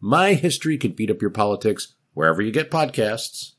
[0.00, 3.52] My History Can Beat Up Your Politics wherever you get podcasts.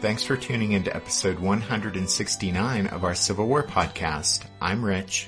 [0.00, 4.44] Thanks for tuning into episode 169 of our Civil War podcast.
[4.60, 5.26] I'm Rich.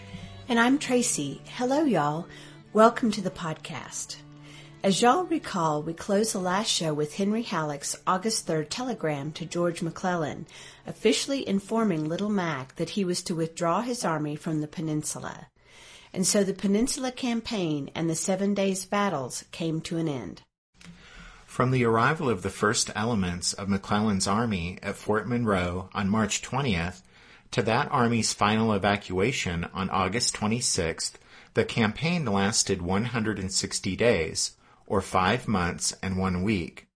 [0.49, 1.43] And I'm Tracy.
[1.57, 2.29] Hello, y'all.
[2.73, 4.15] Welcome to the podcast.
[4.85, 9.45] As y'all recall, we closed the last show with Henry Halleck's August 3rd telegram to
[9.45, 10.47] George McClellan,
[10.87, 15.49] officially informing Little Mac that he was to withdraw his army from the peninsula.
[16.13, 20.43] And so the Peninsula Campaign and the Seven Days Battles came to an end.
[21.51, 26.43] From the arrival of the first elements of McClellan's army at Fort Monroe on March
[26.43, 27.03] 20th
[27.51, 31.15] to that army's final evacuation on August 26th,
[31.55, 34.53] the campaign lasted 160 days,
[34.87, 36.87] or five months and one week.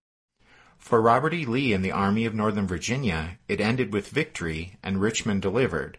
[0.79, 1.45] For Robert E.
[1.45, 5.99] Lee and the Army of Northern Virginia, it ended with victory and Richmond delivered.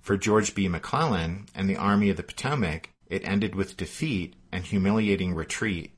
[0.00, 0.66] For George B.
[0.66, 5.91] McClellan and the Army of the Potomac, it ended with defeat and humiliating retreat.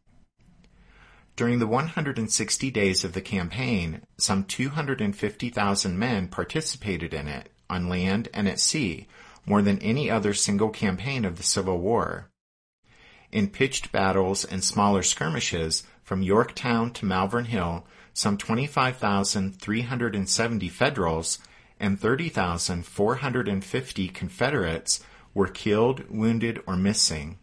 [1.37, 8.29] During the 160 days of the campaign, some 250,000 men participated in it, on land
[8.33, 9.09] and at sea,
[9.45, 12.31] more than any other single campaign of the Civil War.
[13.33, 21.41] In pitched battles and smaller skirmishes, from Yorktown to Malvern Hill, some 25,370 Federals
[21.81, 25.01] and 30,450 Confederates
[25.35, 27.41] were killed, wounded, or missing.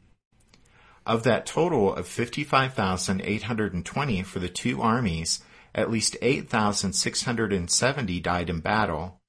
[1.05, 5.41] Of that total of 55,820 for the two armies,
[5.73, 9.21] at least 8,670 died in battle.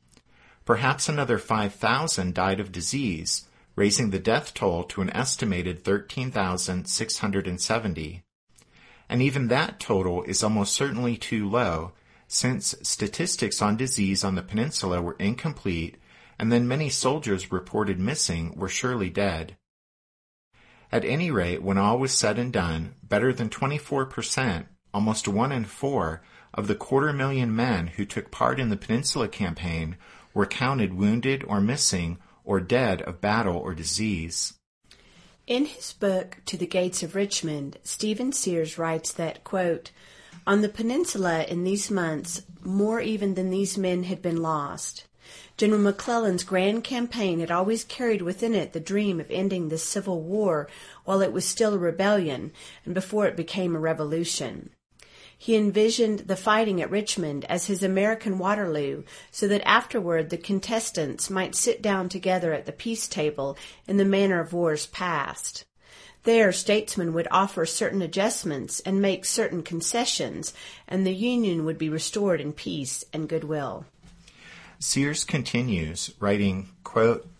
[0.64, 8.22] Perhaps another 5,000 died of disease, raising the death toll to an estimated 13,670.
[9.08, 11.92] And even that total is almost certainly too low,
[12.28, 15.96] since statistics on disease on the peninsula were incomplete,
[16.38, 19.56] and then many soldiers reported missing were surely dead.
[20.92, 25.64] At any rate, when all was said and done, better than 24%, almost one in
[25.64, 26.22] four,
[26.52, 29.96] of the quarter million men who took part in the Peninsula Campaign
[30.34, 34.52] were counted wounded or missing or dead of battle or disease.
[35.46, 39.92] In his book, To the Gates of Richmond, Stephen Sears writes that, quote,
[40.46, 45.06] On the peninsula in these months, more even than these men had been lost.
[45.62, 50.20] General McClellan's grand campaign had always carried within it the dream of ending the civil
[50.20, 50.68] war
[51.04, 52.50] while it was still a rebellion
[52.84, 54.70] and before it became a revolution.
[55.38, 61.30] He envisioned the fighting at Richmond as his American Waterloo so that afterward the contestants
[61.30, 63.56] might sit down together at the peace table
[63.86, 65.64] in the manner of wars past.
[66.24, 70.52] There, statesmen would offer certain adjustments and make certain concessions,
[70.88, 73.86] and the Union would be restored in peace and goodwill.
[74.82, 77.30] Sears continues, writing, quote,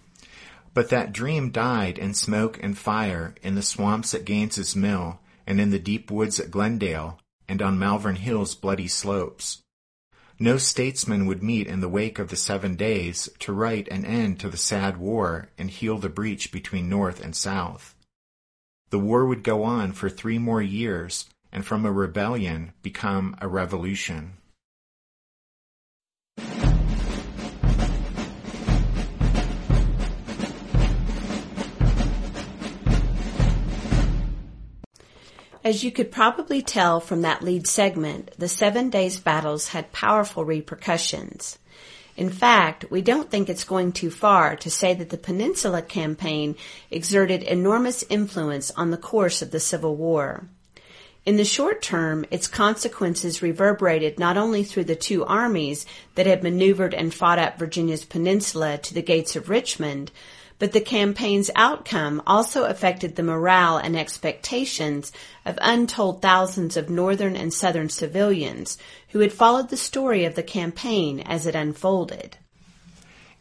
[0.75, 5.61] But that dream died in smoke and fire in the swamps at Gaines's Mill and
[5.61, 9.59] in the deep woods at Glendale and on Malvern Hill's bloody slopes.
[10.39, 14.39] No statesman would meet in the wake of the seven days to write an end
[14.39, 17.97] to the sad war and heal the breach between North and South.
[18.91, 23.49] The war would go on for three more years and from a rebellion become a
[23.49, 24.35] revolution.
[35.65, 40.45] As you could probably tell from that lead segment, the Seven Days battles had powerful
[40.45, 41.57] repercussions.
[42.17, 46.57] In fact, we don't think it's going too far to say that the Peninsula Campaign
[46.91, 50.45] exerted enormous influence on the course of the Civil War.
[51.25, 55.87] In the short term, its consequences reverberated not only through the two armies
[56.17, 60.11] that had maneuvered and fought up Virginia's peninsula to the gates of Richmond,
[60.63, 65.11] but the campaign's outcome also affected the morale and expectations
[65.45, 68.79] of untold thousands of northern and southern civilians
[69.09, 72.37] who had followed the story of the campaign as it unfolded.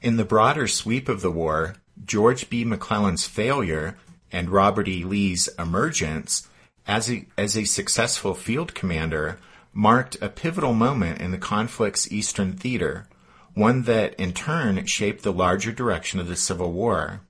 [0.01, 2.65] In the broader sweep of the war, George B.
[2.65, 3.97] McClellan's failure
[4.31, 5.03] and Robert E.
[5.03, 6.50] Lee's emergence
[6.88, 9.38] as a, as a successful field commander
[9.74, 13.06] marked a pivotal moment in the conflict's eastern theater,
[13.53, 17.21] one that in turn shaped the larger direction of the Civil War.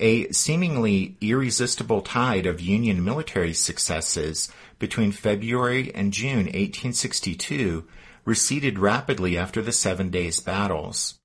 [0.00, 7.84] A seemingly irresistible tide of Union military successes between February and June 1862
[8.24, 11.18] receded rapidly after the Seven Days Battles.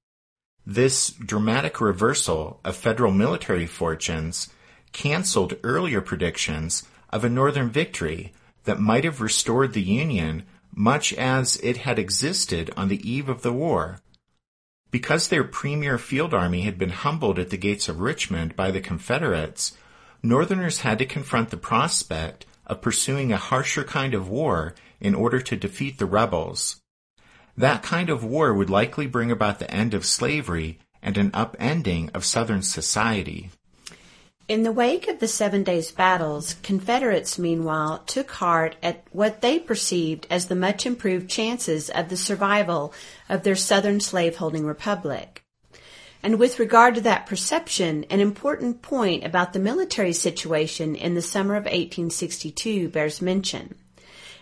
[0.66, 4.50] This dramatic reversal of federal military fortunes
[4.92, 8.34] canceled earlier predictions of a Northern victory
[8.64, 10.44] that might have restored the Union
[10.76, 14.00] much as it had existed on the eve of the war.
[14.92, 18.82] Because their premier field army had been humbled at the gates of Richmond by the
[18.82, 19.76] Confederates,
[20.22, 25.40] Northerners had to confront the prospect of pursuing a harsher kind of war in order
[25.40, 26.80] to defeat the rebels.
[27.58, 32.10] That kind of war would likely bring about the end of slavery and an upending
[32.16, 33.50] of Southern society.
[34.50, 39.58] In the wake of the Seven Days Battles, Confederates, meanwhile, took heart at what they
[39.58, 42.94] perceived as the much improved chances of the survival
[43.30, 45.46] of their Southern slaveholding republic.
[46.22, 51.22] And with regard to that perception, an important point about the military situation in the
[51.22, 53.76] summer of 1862 bears mention.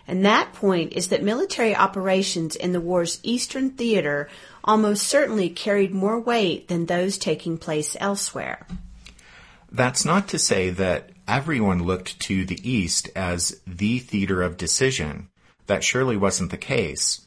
[0.08, 4.28] And that point is that military operations in the war's eastern theater
[4.64, 8.66] almost certainly carried more weight than those taking place elsewhere.
[9.74, 15.30] That's not to say that everyone looked to the East as the theater of decision.
[15.66, 17.22] That surely wasn't the case.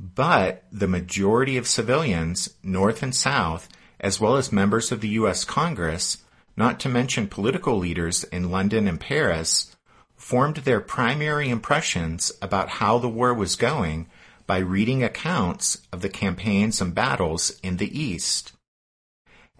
[0.00, 3.68] But the majority of civilians, North and South,
[4.00, 5.44] as well as members of the U.S.
[5.44, 6.24] Congress,
[6.56, 9.76] not to mention political leaders in London and Paris,
[10.16, 14.08] formed their primary impressions about how the war was going
[14.48, 18.50] by reading accounts of the campaigns and battles in the East.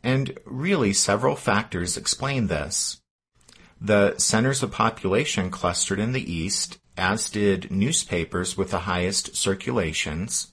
[0.05, 3.01] And really, several factors explain this.
[3.81, 10.53] The centers of population clustered in the East, as did newspapers with the highest circulations.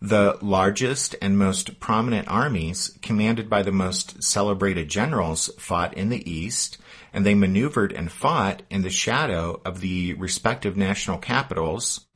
[0.00, 6.30] The largest and most prominent armies, commanded by the most celebrated generals, fought in the
[6.30, 6.78] East,
[7.12, 12.06] and they maneuvered and fought in the shadow of the respective national capitals.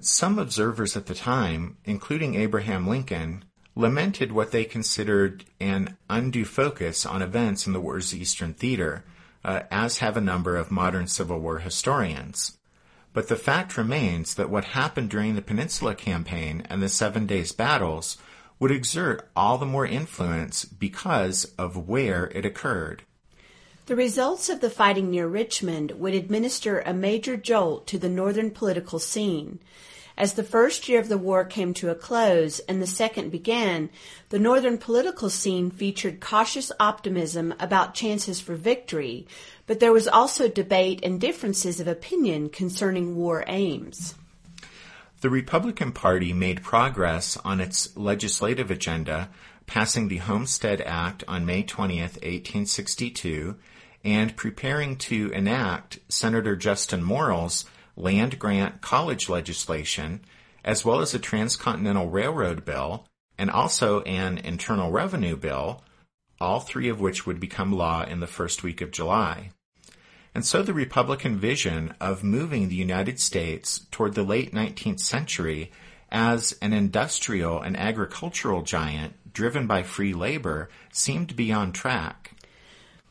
[0.00, 3.44] Some observers at the time, including Abraham Lincoln,
[3.76, 9.04] lamented what they considered an undue focus on events in the war's Eastern Theater,
[9.44, 12.56] uh, as have a number of modern Civil War historians.
[13.12, 17.52] But the fact remains that what happened during the Peninsula Campaign and the Seven Days
[17.52, 18.16] Battles
[18.58, 23.02] would exert all the more influence because of where it occurred.
[23.86, 28.50] The results of the fighting near Richmond would administer a major jolt to the northern
[28.50, 29.60] political scene.
[30.18, 33.90] As the first year of the war came to a close and the second began,
[34.30, 39.26] the northern political scene featured cautious optimism about chances for victory,
[39.66, 44.14] but there was also debate and differences of opinion concerning war aims.
[45.20, 49.28] The Republican Party made progress on its legislative agenda,
[49.66, 53.56] passing the Homestead Act on May 20th, 1862,
[54.02, 57.66] and preparing to enact Senator Justin Morrill's
[57.96, 60.20] land grant college legislation,
[60.64, 63.06] as well as a transcontinental railroad bill,
[63.38, 65.82] and also an internal revenue bill,
[66.40, 69.50] all three of which would become law in the first week of July.
[70.34, 75.72] And so the Republican vision of moving the United States toward the late 19th century
[76.10, 82.25] as an industrial and agricultural giant driven by free labor seemed to be on track.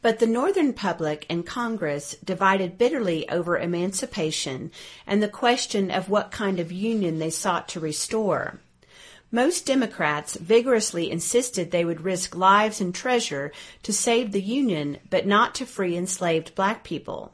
[0.05, 4.69] But the Northern public and Congress divided bitterly over emancipation
[5.07, 8.59] and the question of what kind of union they sought to restore.
[9.31, 15.25] Most Democrats vigorously insisted they would risk lives and treasure to save the Union, but
[15.25, 17.33] not to free enslaved black people.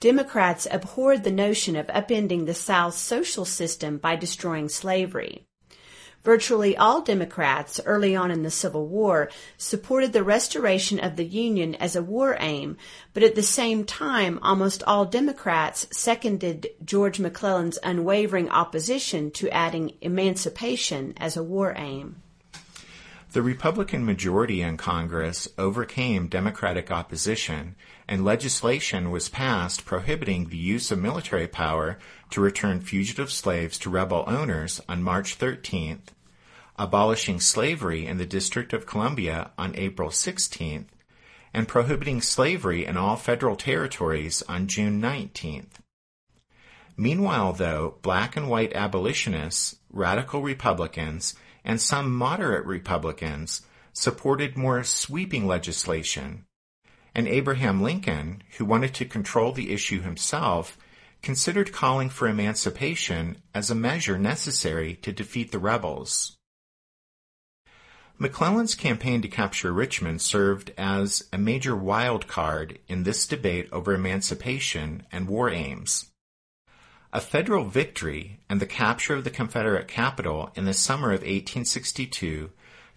[0.00, 5.46] Democrats abhorred the notion of upending the South's social system by destroying slavery.
[6.24, 11.74] Virtually all Democrats early on in the Civil War supported the restoration of the Union
[11.74, 12.78] as a war aim,
[13.12, 19.92] but at the same time, almost all Democrats seconded George McClellan's unwavering opposition to adding
[20.00, 22.22] emancipation as a war aim.
[23.32, 27.74] The Republican majority in Congress overcame Democratic opposition,
[28.06, 31.98] and legislation was passed prohibiting the use of military power
[32.30, 36.13] to return fugitive slaves to rebel owners on March 13th.
[36.76, 40.86] Abolishing slavery in the District of Columbia on April 16th,
[41.52, 45.78] and prohibiting slavery in all federal territories on June 19th.
[46.96, 53.62] Meanwhile, though, black and white abolitionists, radical Republicans, and some moderate Republicans
[53.92, 56.44] supported more sweeping legislation,
[57.14, 60.76] and Abraham Lincoln, who wanted to control the issue himself,
[61.22, 66.36] considered calling for emancipation as a measure necessary to defeat the rebels.
[68.16, 73.92] McClellan's campaign to capture Richmond served as a major wild card in this debate over
[73.92, 76.06] emancipation and war aims.
[77.12, 82.50] A federal victory and the capture of the Confederate capital in the summer of 1862,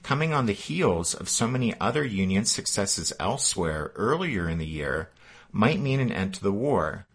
[0.03, 5.09] coming on the heels of so many other Union successes elsewhere earlier in the year,
[5.51, 7.07] might mean an end to the war.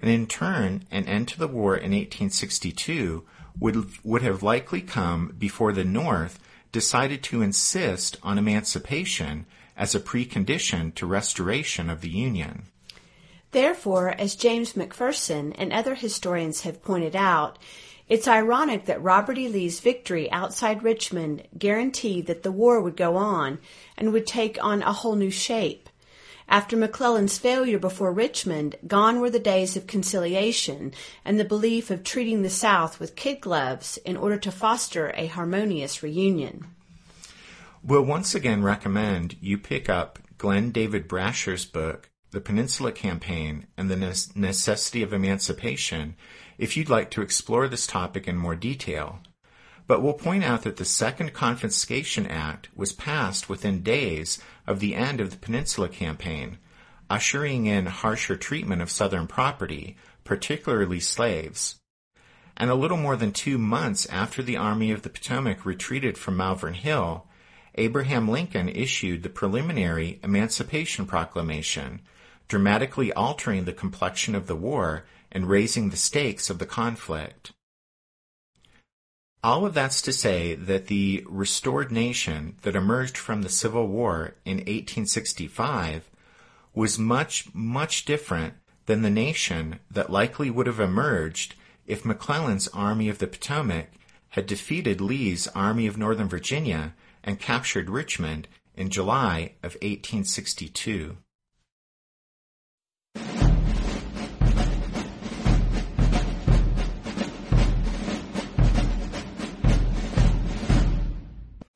[0.00, 3.24] And in turn, an end to the war in 1862
[3.58, 6.40] would, would have likely come before the North
[6.76, 9.46] decided to insist on emancipation
[9.78, 12.64] as a precondition to restoration of the Union.
[13.52, 17.58] Therefore, as James McPherson and other historians have pointed out,
[18.10, 19.48] it's ironic that Robert E.
[19.48, 23.58] Lee's victory outside Richmond guaranteed that the war would go on
[23.96, 25.85] and would take on a whole new shape.
[26.48, 30.92] After McClellan's failure before Richmond, gone were the days of conciliation
[31.24, 35.26] and the belief of treating the South with kid gloves in order to foster a
[35.26, 36.66] harmonious reunion.
[37.82, 43.90] We'll once again recommend you pick up Glenn David Brasher's book, The Peninsula Campaign and
[43.90, 43.96] the
[44.34, 46.16] Necessity of Emancipation,
[46.58, 49.20] if you'd like to explore this topic in more detail.
[49.86, 54.94] But we'll point out that the Second Confiscation Act was passed within days of the
[54.94, 56.58] end of the Peninsula Campaign,
[57.08, 61.76] ushering in harsher treatment of Southern property, particularly slaves.
[62.56, 66.36] And a little more than two months after the Army of the Potomac retreated from
[66.36, 67.26] Malvern Hill,
[67.76, 72.00] Abraham Lincoln issued the preliminary Emancipation Proclamation,
[72.48, 77.52] dramatically altering the complexion of the war and raising the stakes of the conflict.
[79.46, 84.34] All of that's to say that the restored nation that emerged from the Civil War
[84.44, 86.10] in 1865
[86.74, 88.54] was much, much different
[88.86, 91.54] than the nation that likely would have emerged
[91.86, 93.92] if McClellan's Army of the Potomac
[94.30, 101.18] had defeated Lee's Army of Northern Virginia and captured Richmond in July of 1862.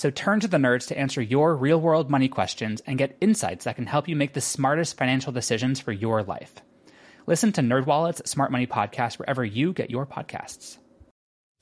[0.00, 3.66] So turn to the nerds to answer your real world money questions and get insights
[3.66, 6.54] that can help you make the smartest financial decisions for your life.
[7.26, 10.78] Listen to NerdWallet's Smart Money Podcast wherever you get your podcasts.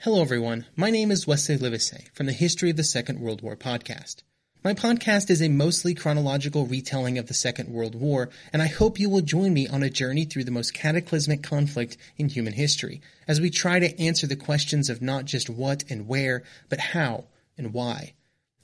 [0.02, 0.66] Hello, everyone.
[0.76, 4.23] My name is Wesley Livesey from the History of the Second World War podcast.
[4.62, 9.00] My podcast is a mostly chronological retelling of the Second World War, and I hope
[9.00, 13.00] you will join me on a journey through the most cataclysmic conflict in human history
[13.26, 17.25] as we try to answer the questions of not just what and where, but how
[17.57, 18.12] and why.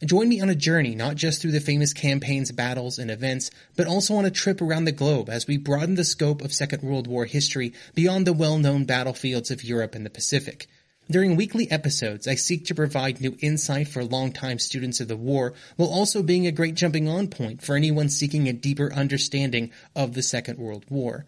[0.04, 3.87] Join me on a journey not just through the famous campaigns, battles, and events, but
[3.87, 7.06] also on a trip around the globe as we broaden the scope of Second World
[7.06, 10.66] War history beyond the well-known battlefields of Europe and the Pacific.
[11.11, 15.54] During weekly episodes, I seek to provide new insight for longtime students of the war,
[15.76, 20.12] while also being a great jumping on point for anyone seeking a deeper understanding of
[20.12, 21.25] the Second World War.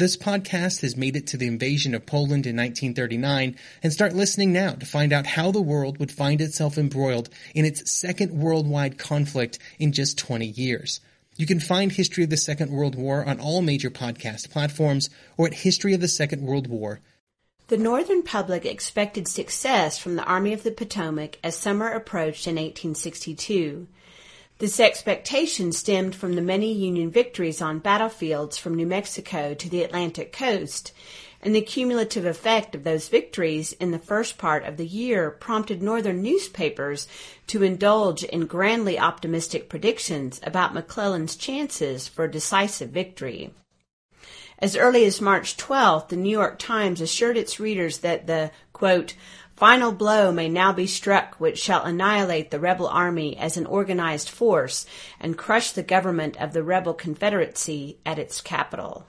[0.00, 4.50] This podcast has made it to the invasion of Poland in 1939 and start listening
[4.50, 8.96] now to find out how the world would find itself embroiled in its second worldwide
[8.96, 11.00] conflict in just 20 years.
[11.36, 15.46] You can find History of the Second World War on all major podcast platforms or
[15.46, 17.00] at History of the Second World War.
[17.68, 22.54] The Northern public expected success from the Army of the Potomac as summer approached in
[22.54, 23.86] 1862.
[24.60, 29.82] This expectation stemmed from the many Union victories on battlefields from New Mexico to the
[29.82, 30.92] Atlantic coast,
[31.40, 35.80] and the cumulative effect of those victories in the first part of the year prompted
[35.80, 37.08] Northern newspapers
[37.46, 43.54] to indulge in grandly optimistic predictions about McClellan's chances for a decisive victory.
[44.58, 49.14] As early as March 12th, the New York Times assured its readers that the, quote,
[49.60, 54.30] final blow may now be struck which shall annihilate the rebel army as an organized
[54.30, 54.86] force
[55.20, 59.04] and crush the government of the rebel confederacy at its capital.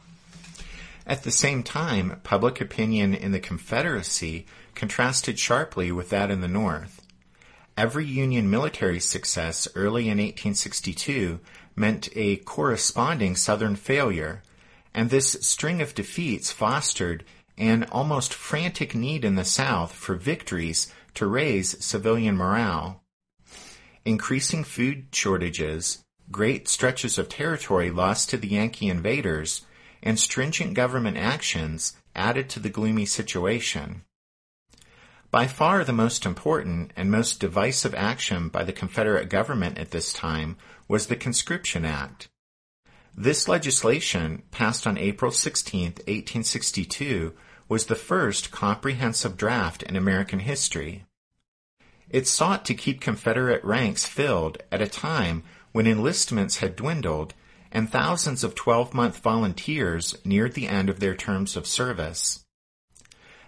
[1.08, 6.50] At the same time, public opinion in the Confederacy contrasted sharply with that in the
[6.50, 7.02] North.
[7.78, 11.40] Every Union military success early in 1862
[11.78, 14.44] meant a corresponding Southern failure,
[14.94, 17.24] and this string of defeats fostered
[17.58, 23.04] an almost frantic need in the South for victories to raise civilian morale.
[24.06, 29.66] Increasing food shortages, great stretches of territory lost to the Yankee invaders,
[30.02, 34.04] and stringent government actions added to the gloomy situation.
[35.30, 40.12] By far the most important and most divisive action by the Confederate government at this
[40.12, 42.28] time was the Conscription Act.
[43.16, 47.34] This legislation, passed on April 16, 1862,
[47.68, 51.06] was the first comprehensive draft in American history.
[52.10, 57.34] It sought to keep Confederate ranks filled at a time when enlistments had dwindled
[57.72, 62.44] and thousands of 12-month volunteers neared the end of their terms of service.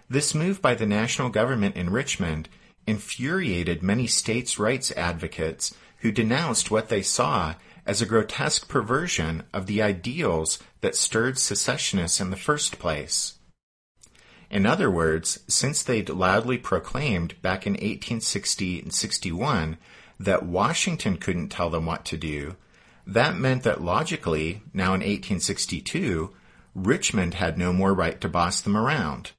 [0.08, 2.48] This move by the national government in Richmond
[2.86, 7.54] infuriated many states' rights advocates who denounced what they saw
[7.86, 13.34] as a grotesque perversion of the ideals that stirred secessionists in the first place.
[14.50, 19.78] In other words, since they'd loudly proclaimed back in 1860 and 61
[20.20, 22.56] that Washington couldn't tell them what to do,
[23.06, 26.32] that meant that logically, now in 1862,
[26.74, 29.32] Richmond had no more right to boss them around.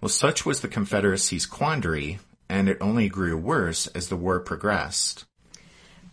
[0.00, 2.18] Well, such was the Confederacy's quandary,
[2.48, 5.24] and it only grew worse as the war progressed.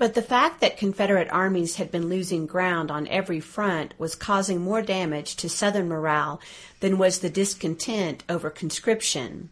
[0.04, 4.60] But the fact that Confederate armies had been losing ground on every front was causing
[4.60, 6.42] more damage to Southern morale
[6.82, 9.50] than was the discontent over conscription.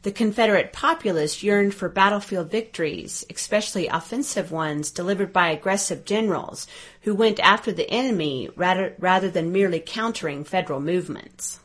[0.00, 6.66] The Confederate populace yearned for battlefield victories, especially offensive ones delivered by aggressive generals
[7.02, 11.60] who went after the enemy rather, rather than merely countering federal movements.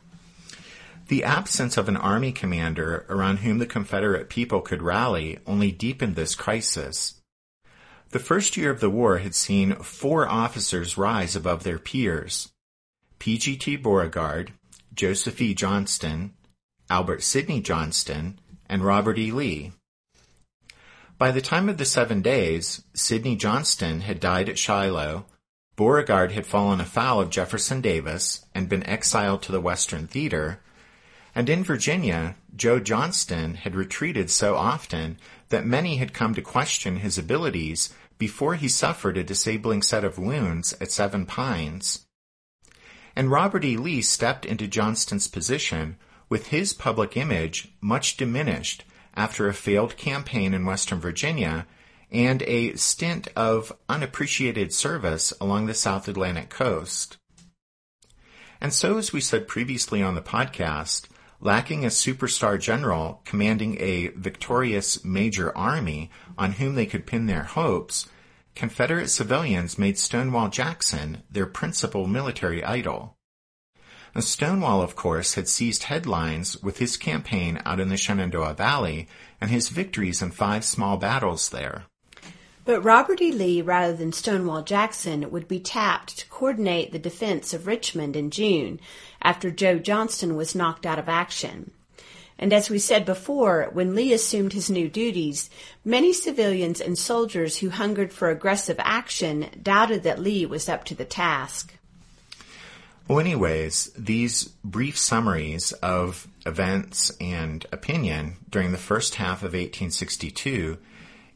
[1.06, 6.14] The absence of an army commander around whom the Confederate people could rally only deepened
[6.14, 7.17] this crisis.
[8.10, 12.50] The first year of the war had seen four officers rise above their peers.
[13.18, 13.76] P.G.T.
[13.76, 14.52] Beauregard,
[14.94, 15.54] Joseph E.
[15.54, 16.34] Johnston,
[16.88, 19.30] Albert Sidney Johnston, and Robert E.
[19.30, 19.72] Lee.
[21.18, 25.26] By the time of the seven days, Sidney Johnston had died at Shiloh,
[25.78, 30.60] Beauregard had fallen afoul of Jefferson Davis and been exiled to the Western Theater,
[31.36, 36.96] and in Virginia, Joe Johnston had retreated so often that many had come to question
[36.96, 42.06] his abilities before he suffered a disabling set of wounds at Seven Pines.
[43.14, 43.76] And Robert E.
[43.76, 45.96] Lee stepped into Johnston's position
[46.28, 48.84] with his public image much diminished
[49.14, 51.66] after a failed campaign in Western Virginia
[52.10, 57.16] and a stint of unappreciated service along the South Atlantic coast.
[58.60, 61.06] And so, as we said previously on the podcast,
[61.40, 67.44] lacking a superstar general commanding a victorious major army on whom they could pin their
[67.44, 68.08] hopes,
[68.54, 73.16] Confederate civilians made Stonewall Jackson their principal military idol.
[74.18, 79.06] Stonewall, of course, had seized headlines with his campaign out in the Shenandoah Valley
[79.40, 81.84] and his victories in five small battles there.
[82.64, 83.32] But Robert E.
[83.32, 88.30] Lee, rather than Stonewall Jackson, would be tapped to coordinate the defense of Richmond in
[88.30, 88.80] June
[89.22, 91.70] after Joe Johnston was knocked out of action.
[92.38, 95.50] And as we said before, when Lee assumed his new duties,
[95.84, 100.94] many civilians and soldiers who hungered for aggressive action doubted that Lee was up to
[100.94, 101.74] the task.
[103.08, 110.78] Well, anyways, these brief summaries of events and opinion during the first half of 1862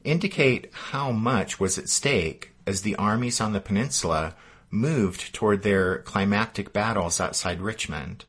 [0.04, 4.34] indicate how much was at stake as the armies on the peninsula
[4.72, 8.24] moved toward their climactic battles outside Richmond.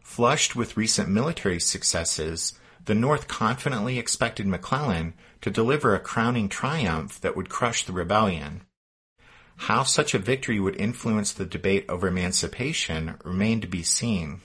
[0.00, 2.52] Flushed with recent military successes,
[2.84, 8.62] the North confidently expected McClellan to deliver a crowning triumph that would crush the rebellion.
[9.56, 14.42] How such a victory would influence the debate over emancipation remained to be seen.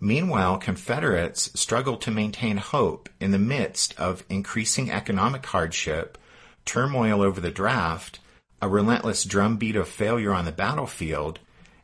[0.00, 6.16] Meanwhile, Confederates struggled to maintain hope in the midst of increasing economic hardship,
[6.64, 8.18] turmoil over the draft,
[8.62, 11.38] a relentless drumbeat of failure on the battlefield,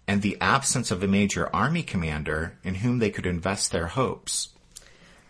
[0.06, 4.50] and the absence of a major army commander in whom they could invest their hopes.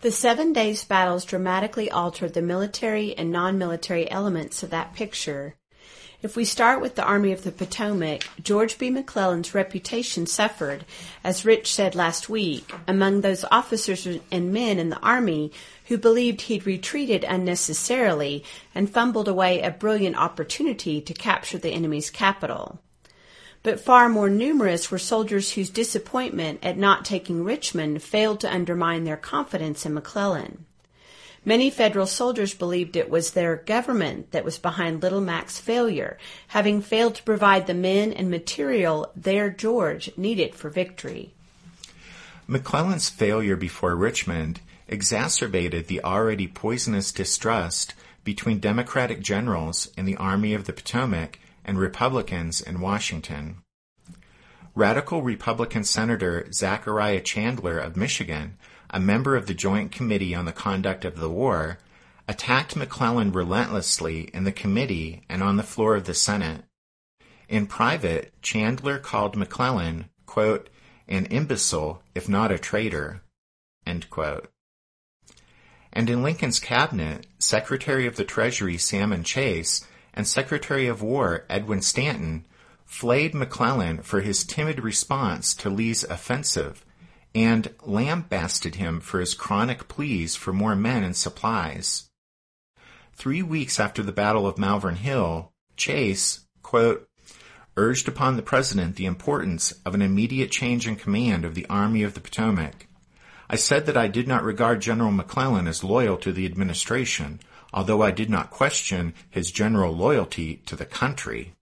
[0.01, 5.55] The Seven Days battles dramatically altered the military and non-military elements of that picture.
[6.21, 8.89] If we start with the Army of the Potomac, George B.
[8.89, 10.83] McClellan's reputation suffered,
[11.23, 15.51] as Rich said last week, among those officers and men in the Army
[15.87, 18.43] who believed he'd retreated unnecessarily
[18.75, 22.79] and fumbled away a brilliant opportunity to capture the enemy's capital.
[23.63, 29.03] But far more numerous were soldiers whose disappointment at not taking Richmond failed to undermine
[29.03, 30.65] their confidence in McClellan.
[31.43, 36.17] Many federal soldiers believed it was their government that was behind Little Mac's failure,
[36.49, 41.33] having failed to provide the men and material their George needed for victory.
[42.47, 50.53] McClellan's failure before Richmond exacerbated the already poisonous distrust between Democratic generals in the Army
[50.53, 53.57] of the Potomac and Republicans in Washington.
[54.75, 58.57] Radical Republican Senator Zachariah Chandler of Michigan
[58.89, 61.77] a member of the Joint Committee on the Conduct of the War,
[62.27, 66.63] attacked McClellan relentlessly in the committee and on the floor of the Senate.
[67.47, 70.69] In private, Chandler called McClellan, quote,
[71.07, 73.21] an imbecile, if not a traitor,
[75.97, 79.83] And in Lincoln's cabinet, Secretary of the Treasury Salmon Chase
[80.13, 82.45] and Secretary of War Edwin Stanton
[82.85, 86.85] flayed McClellan for his timid response to Lee's offensive
[87.33, 92.11] and lambasted him for his chronic pleas for more men and supplies.
[93.13, 97.09] Three weeks after the Battle of Malvern Hill, Chase, quote,
[97.75, 102.03] urged upon the President the importance of an immediate change in command of the Army
[102.03, 102.85] of the Potomac.
[103.49, 107.39] I said that I did not regard General McClellan as loyal to the administration,
[107.73, 111.53] although I did not question his general loyalty to the country.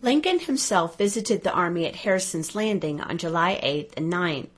[0.00, 4.48] Lincoln himself visited the army at Harrison's Landing on July 8th and 9th.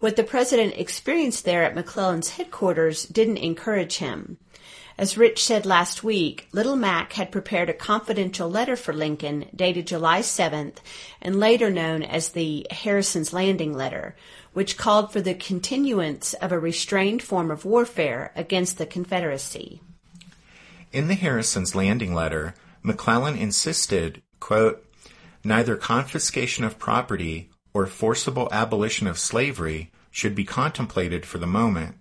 [0.00, 4.38] What the president experienced there at McClellan's headquarters didn't encourage him.
[4.98, 9.86] As Rich said last week, Little Mac had prepared a confidential letter for Lincoln dated
[9.86, 10.76] July 7th
[11.20, 14.14] and later known as the Harrison's Landing letter,
[14.52, 19.80] which called for the continuance of a restrained form of warfare against the Confederacy.
[20.92, 24.84] In the Harrison's Landing letter, McClellan insisted, quote,
[25.42, 31.96] neither confiscation of property or forcible abolition of slavery should be contemplated for the moment.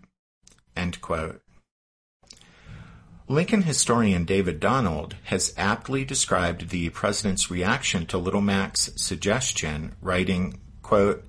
[3.31, 10.59] Lincoln historian David Donald has aptly described the president's reaction to Little Mac's suggestion, writing,
[10.81, 11.23] quote,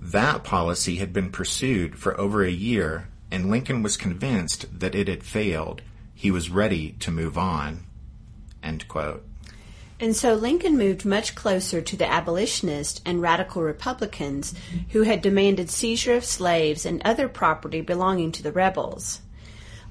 [0.00, 5.06] That policy had been pursued for over a year, and Lincoln was convinced that it
[5.06, 5.80] had failed.
[6.12, 7.84] He was ready to move on.
[8.60, 9.24] End quote.
[10.00, 14.54] And so Lincoln moved much closer to the abolitionists and radical Republicans
[14.88, 19.20] who had demanded seizure of slaves and other property belonging to the rebels.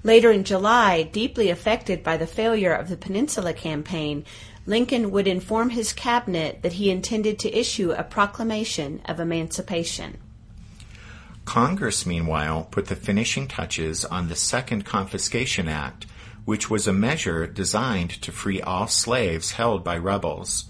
[0.03, 4.25] Later in July, deeply affected by the failure of the Peninsula Campaign,
[4.65, 10.17] Lincoln would inform his cabinet that he intended to issue a proclamation of emancipation.
[11.45, 16.05] Congress, meanwhile, put the finishing touches on the Second Confiscation Act,
[16.43, 20.65] which was a measure designed to free all slaves held by rebels.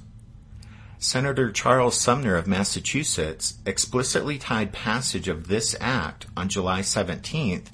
[1.00, 7.66] Senator Charles Sumner of Massachusetts explicitly tied passage of this act on July 17th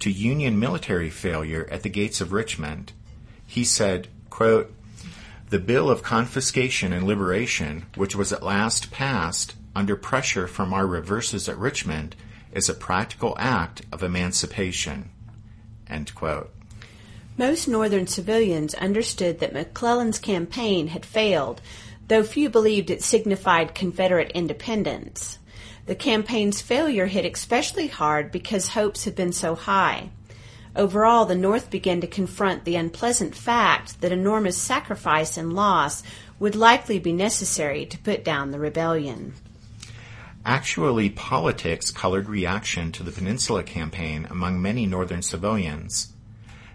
[0.00, 2.92] to Union military failure at the gates of Richmond.
[3.46, 4.72] He said, quote,
[5.50, 10.86] The bill of confiscation and liberation, which was at last passed under pressure from our
[10.86, 12.16] reverses at Richmond,
[12.52, 15.10] is a practical act of emancipation.
[15.88, 16.50] End quote.
[17.36, 21.60] Most Northern civilians understood that McClellan's campaign had failed,
[22.08, 25.38] though few believed it signified Confederate independence.
[25.90, 30.10] The campaign's failure hit especially hard because hopes had been so high.
[30.76, 36.04] Overall, the North began to confront the unpleasant fact that enormous sacrifice and loss
[36.38, 39.34] would likely be necessary to put down the rebellion.
[40.46, 46.12] Actually, politics colored reaction to the Peninsula Campaign among many Northern civilians.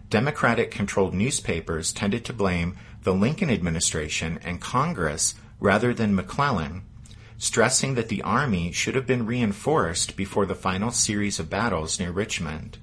[0.10, 6.84] Democratic controlled newspapers tended to blame the Lincoln administration and Congress rather than McClellan,
[7.38, 12.12] stressing that the Army should have been reinforced before the final series of battles near
[12.12, 12.78] Richmond.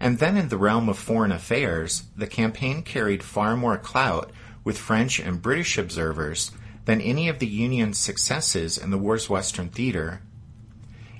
[0.00, 4.32] And then in the realm of foreign affairs, the campaign carried far more clout
[4.64, 6.52] with French and British observers
[6.86, 10.22] than any of the Union's successes in the war's Western theater.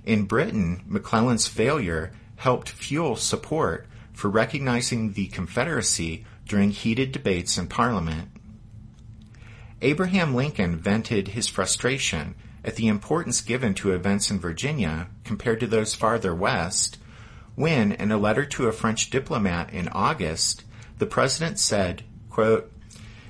[0.05, 7.67] In Britain, McClellan's failure helped fuel support for recognizing the Confederacy during heated debates in
[7.67, 8.29] Parliament.
[9.83, 15.67] Abraham Lincoln vented his frustration at the importance given to events in Virginia compared to
[15.67, 16.99] those farther west
[17.55, 20.65] when, in a letter to a French diplomat in August,
[20.99, 22.73] the president said, quote,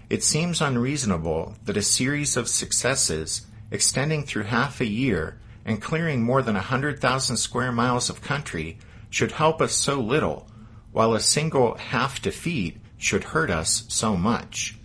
[0.09, 6.23] It seems unreasonable that a series of successes extending through half a year and clearing
[6.23, 10.49] more than a 100,000 square miles of country should help us so little,
[10.93, 14.80] while a single half defeat should hurt us so much.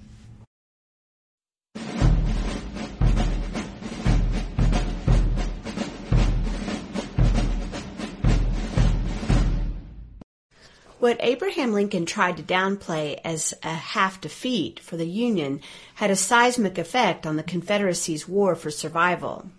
[11.05, 15.61] What Abraham Lincoln tried to downplay as a half defeat for the Union
[15.93, 19.51] had a seismic effect on the Confederacy's war for survival.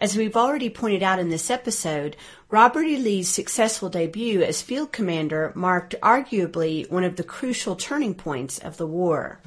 [0.00, 2.16] As we've already pointed out in this episode,
[2.50, 2.96] Robert E.
[2.98, 8.76] Lee's successful debut as field commander marked arguably one of the crucial turning points of
[8.76, 9.40] the war.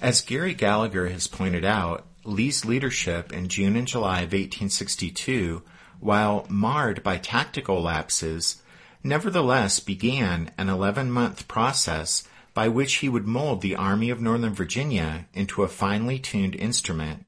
[0.00, 5.62] As Gary Gallagher has pointed out, Lee's leadership in June and July of 1862,
[6.00, 8.62] while marred by tactical lapses,
[9.02, 14.52] nevertheless began an 11 month process by which he would mold the Army of Northern
[14.52, 17.24] Virginia into a finely tuned instrument.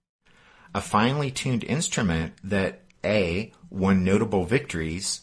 [0.75, 3.53] A finely tuned instrument that A.
[3.71, 5.23] won notable victories,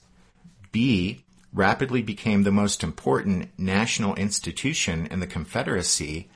[0.71, 1.25] B.
[1.53, 6.29] rapidly became the most important national institution in the Confederacy,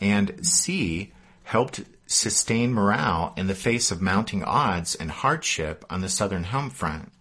[0.00, 1.12] and C.
[1.44, 6.70] helped sustain morale in the face of mounting odds and hardship on the southern home
[6.70, 7.12] front.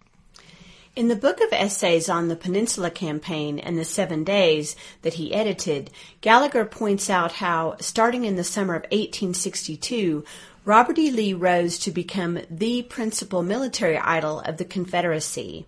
[0.98, 5.32] In the book of essays on the Peninsula Campaign and the Seven Days that he
[5.32, 10.26] edited, Gallagher points out how, starting in the summer of 1862,
[10.66, 11.12] Robert E.
[11.12, 15.68] Lee rose to become the principal military idol of the Confederacy.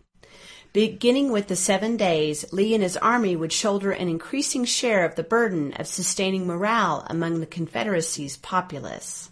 [0.73, 5.13] Beginning with the Seven Days, Lee and his army would shoulder an increasing share of
[5.13, 9.29] the burden of sustaining morale among the Confederacy's populace.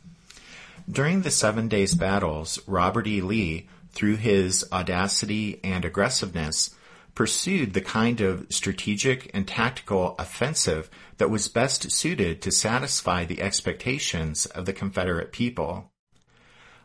[0.88, 3.20] During the Seven Days battles, Robert E.
[3.20, 6.76] Lee through his audacity and aggressiveness,
[7.16, 13.42] pursued the kind of strategic and tactical offensive that was best suited to satisfy the
[13.42, 15.92] expectations of the Confederate people.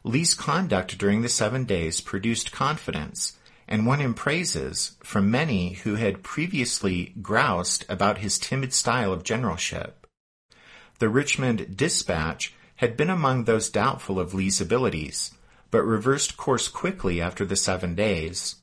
[0.04, 3.36] Lee's conduct during the seven days produced confidence
[3.68, 9.22] and won him praises from many who had previously groused about his timid style of
[9.22, 10.06] generalship.
[10.98, 15.32] The Richmond Dispatch had been among those doubtful of Lee's abilities,
[15.72, 18.62] but reversed course quickly after the seven days.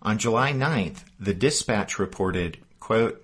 [0.00, 3.20] On July 9th, the dispatch reported, quote,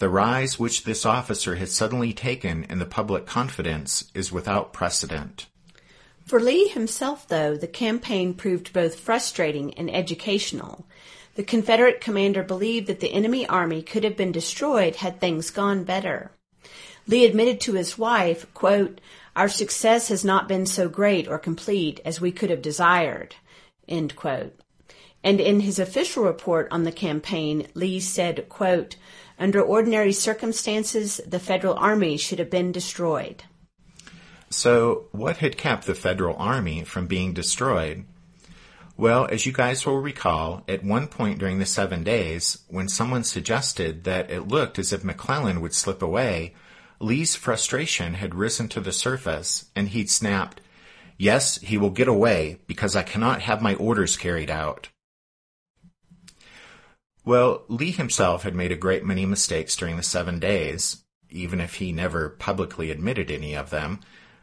[0.00, 5.46] the rise which this officer has suddenly taken in the public confidence is without precedent.
[6.26, 10.84] For Lee himself, though, the campaign proved both frustrating and educational.
[11.36, 15.84] The Confederate commander believed that the enemy army could have been destroyed had things gone
[15.84, 16.32] better.
[17.06, 19.00] Lee admitted to his wife, quote,
[19.36, 23.34] our success has not been so great or complete as we could have desired.
[23.88, 24.12] And
[25.40, 28.96] in his official report on the campaign, Lee said, quote,
[29.38, 33.44] under ordinary circumstances, the federal army should have been destroyed.
[34.50, 38.04] So, what had kept the federal army from being destroyed?
[38.96, 43.24] Well, as you guys will recall, at one point during the seven days, when someone
[43.24, 46.54] suggested that it looked as if McClellan would slip away,
[47.04, 50.62] Lee's frustration had risen to the surface, and he'd snapped,
[51.18, 54.88] Yes, he will get away because I cannot have my orders carried out.
[57.22, 61.74] Well, Lee himself had made a great many mistakes during the seven days, even if
[61.74, 64.00] he never publicly admitted any of them,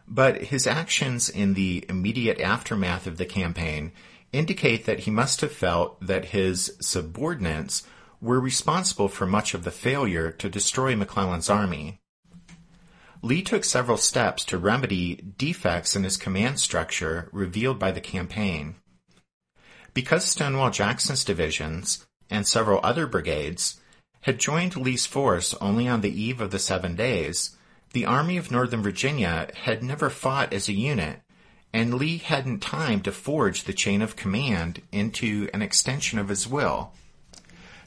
[0.08, 3.92] but his actions in the immediate aftermath of the campaign
[4.32, 7.84] indicate that he must have felt that his subordinates
[8.22, 12.01] were responsible for much of the failure to destroy McClellan's army.
[13.24, 18.76] Lee took several steps to remedy defects in his command structure revealed by the campaign.
[19.94, 23.80] Because Stonewall Jackson's divisions and several other brigades
[24.22, 27.58] had joined Lee's force only on the eve of the Seven Days,
[27.94, 31.22] the Army of Northern Virginia had never fought as a unit,
[31.74, 36.48] and Lee hadn't time to forge the chain of command into an extension of his
[36.48, 36.94] will.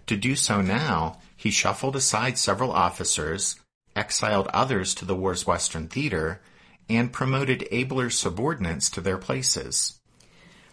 [0.06, 3.56] To do so now, he shuffled aside several officers,
[3.96, 6.40] exiled others to the war's Western theater,
[6.88, 9.98] and promoted abler subordinates to their places.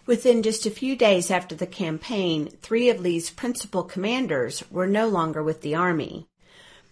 [0.06, 5.08] Within just a few days after the campaign, three of Lee's principal commanders were no
[5.08, 6.28] longer with the Army.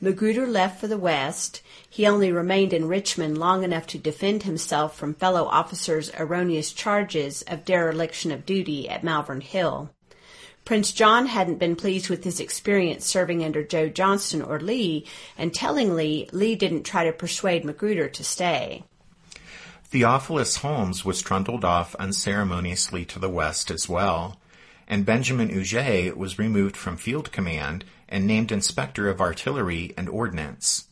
[0.01, 1.61] Magruder left for the West.
[1.89, 7.41] He only remained in Richmond long enough to defend himself from fellow officers' erroneous charges
[7.41, 9.89] of dereliction of duty at Malvern Hill.
[10.65, 15.05] Prince John hadn't been pleased with his experience serving under Joe Johnston or Lee,
[15.37, 18.83] and tellingly, Lee Lee didn't try to persuade Magruder to stay.
[19.85, 24.39] Theophilus Holmes was trundled off unceremoniously to the west as well,
[24.87, 30.87] and Benjamin Huger was removed from field command and named inspector of artillery and ordnance.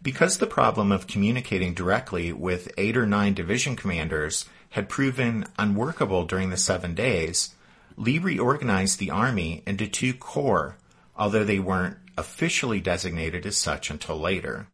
[0.00, 6.24] Because the problem of communicating directly with eight or nine division commanders had proven unworkable
[6.24, 7.54] during the seven days,
[7.98, 10.76] Lee reorganized the army into two corps,
[11.16, 14.68] although they weren't officially designated as such until later.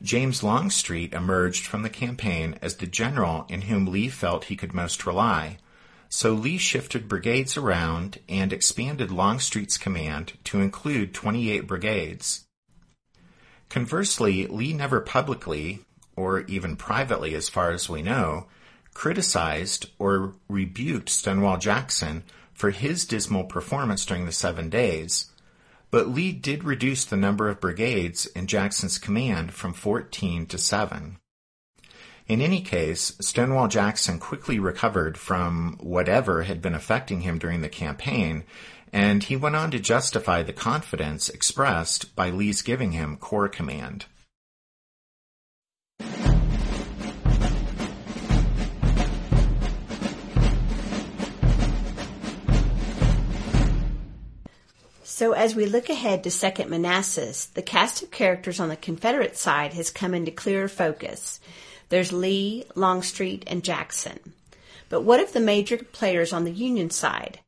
[0.00, 4.72] James Longstreet emerged from the campaign as the general in whom Lee felt he could
[4.72, 5.58] most rely,
[6.08, 12.46] so Lee shifted brigades around and expanded Longstreet's command to include 28 brigades.
[13.68, 18.46] Conversely, Lee never publicly, or even privately as far as we know,
[18.96, 22.22] criticized or rebuked Stonewall Jackson
[22.54, 25.30] for his dismal performance during the seven days,
[25.90, 31.18] but Lee did reduce the number of brigades in Jackson's command from 14 to 7.
[32.26, 37.68] In any case, Stonewall Jackson quickly recovered from whatever had been affecting him during the
[37.68, 38.44] campaign,
[38.94, 44.06] and he went on to justify the confidence expressed by Lee's giving him Corps command.
[55.16, 59.34] So as we look ahead to Second Manassas, the cast of characters on the Confederate
[59.34, 61.40] side has come into clearer focus.
[61.88, 64.34] There's Lee, Longstreet, and Jackson.
[64.90, 67.40] But what of the major players on the Union side?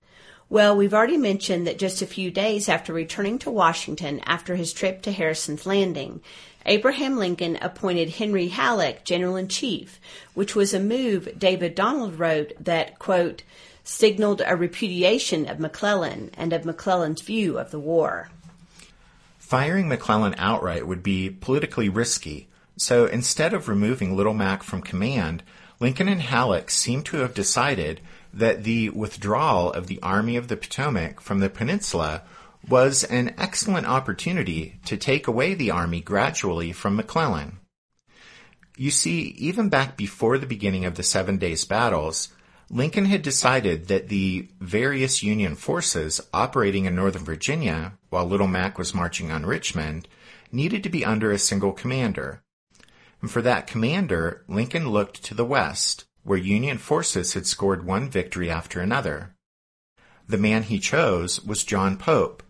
[0.48, 4.72] Well, we've already mentioned that just a few days after returning to Washington after his
[4.72, 6.22] trip to Harrison's Landing,
[6.64, 10.00] Abraham Lincoln appointed Henry Halleck General in Chief,
[10.33, 13.42] which was a move David Donald wrote that, quote,
[13.88, 18.29] signaled a repudiation of McClellan and of McClellan's view of the war.
[19.38, 25.42] Firing McClellan outright would be politically risky, so instead of removing Little Mac from command,
[25.81, 28.03] Lincoln and Halleck seem to have decided
[28.35, 32.24] that the withdrawal of the Army of the Potomac from the peninsula
[32.68, 37.59] was an excellent opportunity to take away the army gradually from McClellan.
[38.77, 42.29] You see, even back before the beginning of the Seven Days Battles,
[42.70, 48.76] Lincoln had decided that the various Union forces operating in Northern Virginia, while Little Mac
[48.76, 50.07] was marching on Richmond,
[50.52, 52.42] needed to be under a single commander.
[53.22, 58.11] And for that commander, Lincoln looked to the west, where Union forces had scored one
[58.11, 59.35] victory after another.
[60.28, 62.42] The man he chose was John Pope,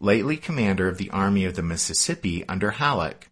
[0.00, 3.28] lately commander of the Army of the Mississippi under Halleck.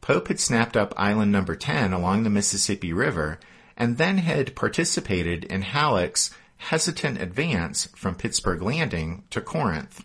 [0.00, 3.40] Pope had snapped up Island Number 10 along the Mississippi River
[3.76, 10.04] and then had participated in Halleck's hesitant advance from Pittsburg Landing to Corinth.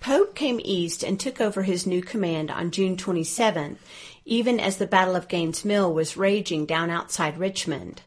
[0.00, 3.76] Pope came east and took over his new command on June 27th,
[4.24, 8.02] even as the Battle of Gaines Mill was raging down outside Richmond.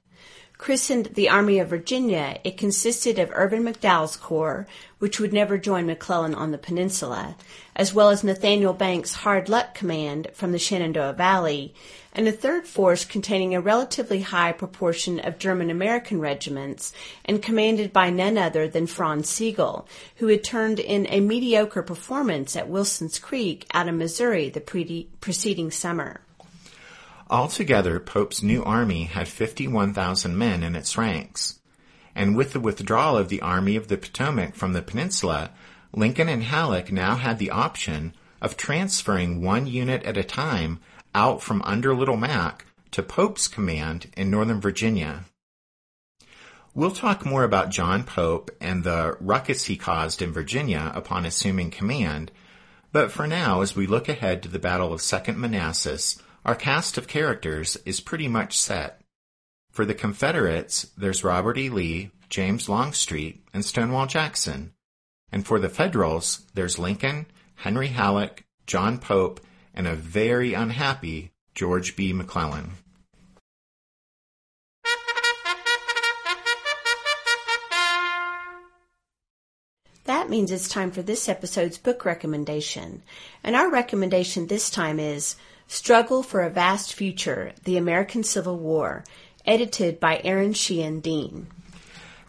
[0.57, 4.65] Christened the Army of Virginia, it consisted of Irvin McDowell's corps,
[5.03, 7.35] which would never join McClellan on the peninsula,
[7.75, 11.73] as well as Nathaniel Banks' Hard Luck Command from the Shenandoah Valley,
[12.13, 16.93] and a third force containing a relatively high proportion of German American regiments
[17.25, 22.55] and commanded by none other than Franz Sigel, who had turned in a mediocre performance
[22.55, 26.21] at Wilson's Creek out of Missouri the pre- preceding summer.
[27.29, 31.59] Altogether, Pope's new army had 51,000 men in its ranks.
[32.15, 35.51] And with the withdrawal of the Army of the Potomac from the peninsula,
[35.93, 40.79] Lincoln and Halleck now had the option of transferring one unit at a time
[41.15, 45.25] out from under Little Mac to Pope's command in Northern Virginia.
[46.75, 51.69] We'll talk more about John Pope and the ruckus he caused in Virginia upon assuming
[51.69, 52.31] command,
[52.91, 56.97] but for now, as we look ahead to the Battle of Second Manassas, our cast
[56.97, 59.02] of characters is pretty much set.
[59.73, 61.67] For the Confederates, there's Robert E.
[61.67, 64.71] Lee, James Longstreet, and Stonewall Jackson.
[65.31, 69.41] And for the Federals, there's Lincoln, Henry Halleck, John Pope,
[69.73, 72.13] and a very unhappy George B.
[72.13, 72.73] McClellan.
[80.05, 83.01] That means it's time for this episode's book recommendation.
[83.43, 85.35] And our recommendation this time is
[85.67, 89.03] Struggle for a Vast Future The American Civil War,
[89.45, 91.47] edited by Aaron Sheehan Dean.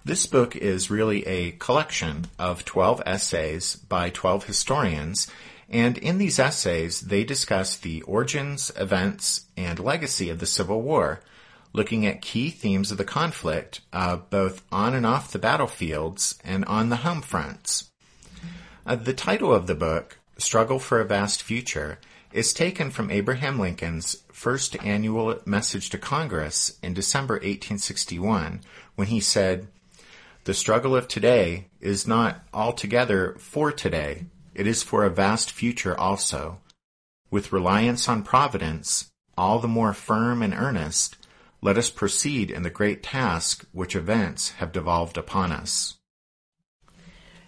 [0.05, 5.31] This book is really a collection of 12 essays by 12 historians,
[5.69, 11.21] and in these essays, they discuss the origins, events, and legacy of the Civil War,
[11.73, 16.65] looking at key themes of the conflict, uh, both on and off the battlefields and
[16.67, 17.91] on the home fronts.
[18.87, 21.99] Uh, the title of the book, Struggle for a Vast Future,
[22.33, 28.61] is taken from Abraham Lincoln's first annual message to Congress in December 1861
[28.95, 29.67] when he said,
[30.45, 35.99] The struggle of today is not altogether for today, it is for a vast future
[35.99, 36.61] also.
[37.31, 41.17] With reliance on Providence, all the more firm and earnest,
[41.63, 45.97] let us proceed in the great task which events have devolved upon us.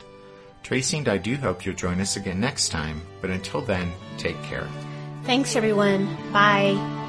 [0.62, 4.42] Tracy and I do hope you'll join us again next time, but until then, take
[4.44, 4.68] care.
[5.24, 6.06] Thanks everyone.
[6.32, 7.05] Bye.